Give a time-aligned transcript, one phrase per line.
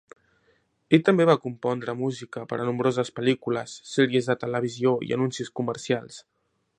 [0.97, 6.19] Ell també va compondre música per a nombroses pel·lícules, sèries de televisió i anuncis comercials.